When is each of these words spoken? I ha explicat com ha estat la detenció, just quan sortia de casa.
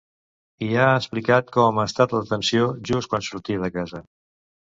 I 0.67 0.69
ha 0.77 0.85
explicat 0.93 1.51
com 1.57 1.81
ha 1.81 1.85
estat 1.91 2.15
la 2.17 2.21
detenció, 2.23 2.65
just 2.93 3.11
quan 3.11 3.27
sortia 3.27 3.61
de 3.67 3.73
casa. 3.79 4.01